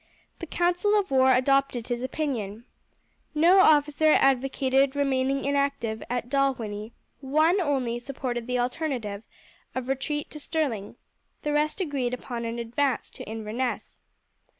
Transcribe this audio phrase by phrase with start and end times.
[0.39, 2.65] The council of war adopted his opinion.
[3.35, 9.21] No officer advocated remaining inactive at Dalwhinnie, one only supported the alternative
[9.75, 10.95] of the retreat to Stirling,
[11.43, 13.99] the rest agreed upon an advance to Inverness.